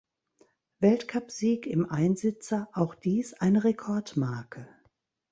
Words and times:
Weltcup-Sieg 0.79 1.67
im 1.67 1.87
Einsitzer, 1.87 2.67
auch 2.73 2.95
dies 2.95 3.35
eine 3.35 3.63
Rekordmarke. 3.65 4.67